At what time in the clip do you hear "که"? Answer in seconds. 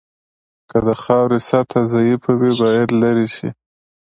0.69-0.77